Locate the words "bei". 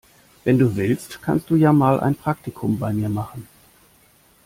2.79-2.91